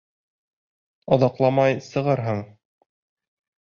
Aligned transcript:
Оҙаҡламай 1.17 1.77
сығырһың. 1.91 2.43